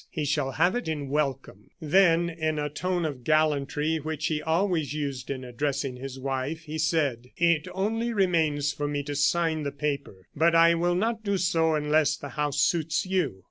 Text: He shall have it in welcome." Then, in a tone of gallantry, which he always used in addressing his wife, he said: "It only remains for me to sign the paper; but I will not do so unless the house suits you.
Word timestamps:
He 0.09 0.25
shall 0.25 0.53
have 0.53 0.73
it 0.73 0.87
in 0.87 1.09
welcome." 1.09 1.69
Then, 1.79 2.27
in 2.27 2.57
a 2.57 2.69
tone 2.71 3.05
of 3.05 3.23
gallantry, 3.23 3.97
which 3.99 4.25
he 4.25 4.41
always 4.41 4.95
used 4.95 5.29
in 5.29 5.43
addressing 5.43 5.95
his 5.97 6.17
wife, 6.19 6.61
he 6.63 6.79
said: 6.79 7.27
"It 7.37 7.67
only 7.71 8.11
remains 8.11 8.73
for 8.73 8.87
me 8.87 9.03
to 9.03 9.15
sign 9.15 9.61
the 9.61 9.71
paper; 9.71 10.25
but 10.35 10.55
I 10.55 10.73
will 10.73 10.95
not 10.95 11.23
do 11.23 11.37
so 11.37 11.75
unless 11.75 12.17
the 12.17 12.29
house 12.29 12.57
suits 12.61 13.05
you. 13.05 13.37